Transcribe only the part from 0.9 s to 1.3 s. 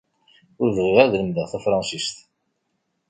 ara ad